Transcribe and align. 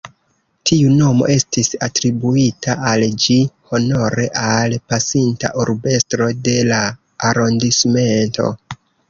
Tiu 0.67 0.93
nomo 0.99 1.25
estis 1.33 1.67
atribuita 1.87 2.75
al 2.91 3.05
ĝi 3.25 3.37
honore 3.75 4.25
al 4.45 4.75
pasinta 4.95 5.53
urbestro 5.67 6.31
de 6.49 6.57
la 6.73 6.81
arondismento. 7.31 8.49